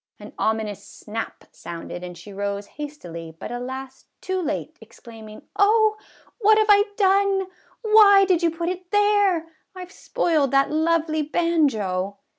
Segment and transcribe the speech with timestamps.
[0.19, 4.05] An ominous snap sounded and she rose hastily, but, alas!
[4.19, 5.95] too late, exclaiming," Oh,
[6.39, 7.45] what have I done?
[7.83, 9.49] Why did you put it there?
[9.75, 12.17] I 've spoiled that lovely banjo